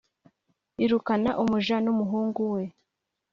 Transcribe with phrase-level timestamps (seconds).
[0.83, 2.61] irukana umuja n umuhungu we